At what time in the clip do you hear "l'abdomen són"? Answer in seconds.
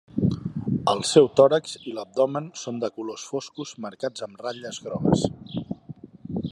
1.97-2.81